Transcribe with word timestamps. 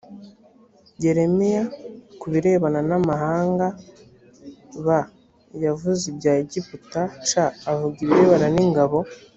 yeremiya 1.03 1.63
ku 2.19 2.25
birebana 2.33 2.79
n 2.89 2.91
amahanga 2.99 3.65
b 4.85 4.87
yavuze 5.65 6.03
ibya 6.11 6.31
egiputa 6.43 7.01
c 7.27 7.29
avuga 7.71 7.97
ibirebana 8.05 8.47
n 8.55 8.59
ingabo 8.67 8.99